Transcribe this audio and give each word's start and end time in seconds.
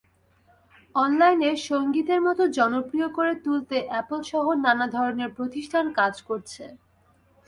অনলাইনে 0.95 1.49
সংগীতের 1.69 2.19
মতো 2.21 2.43
জনপ্রিয় 2.57 3.07
করে 3.17 3.33
তুলতে 3.45 3.77
অ্যাপলসহ 3.89 4.45
নানা 4.65 4.85
ধরনের 4.95 5.29
প্রতিষ্ঠান 5.37 5.85
কাজ 5.99 6.15
করছে। 6.21 6.63